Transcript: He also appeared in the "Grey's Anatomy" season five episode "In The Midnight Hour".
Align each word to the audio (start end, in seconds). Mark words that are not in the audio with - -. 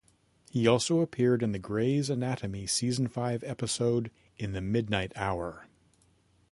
He 0.49 0.65
also 0.65 1.01
appeared 1.01 1.43
in 1.43 1.51
the 1.51 1.59
"Grey's 1.59 2.09
Anatomy" 2.09 2.65
season 2.65 3.07
five 3.07 3.43
episode 3.43 4.09
"In 4.35 4.53
The 4.53 4.59
Midnight 4.61 5.11
Hour". 5.15 5.67